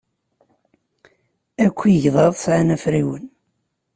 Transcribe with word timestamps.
Akk 1.65 1.79
igḍaḍ 1.85 2.33
sɛan 2.37 2.73
afriwen. 2.75 3.25